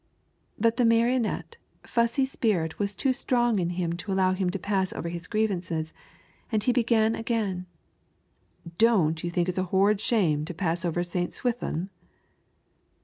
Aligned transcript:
But 0.57 0.77
the 0.77 0.83
martinet, 0.83 1.57
fuaay 1.83 2.25
apuit 2.25 2.79
was 2.79 2.95
too 2.95 3.13
strong 3.13 3.59
in 3.59 3.67
bim 3.77 3.93
to 3.97 4.11
allow 4.11 4.33
him 4.33 4.49
to 4.49 4.57
paaa 4.57 4.91
over 4.95 5.09
his 5.09 5.27
grievances, 5.27 5.93
and 6.51 6.63
he 6.63 6.71
began 6.71 7.13
"Don't 8.79 9.23
you 9.23 9.29
think 9.29 9.47
it 9.47 9.59
a 9.59 9.63
horrid 9.69 10.01
shame 10.01 10.43
to 10.45 10.55
pass 10.55 10.79
(St. 11.01 11.33
Swithun?" 11.35 11.89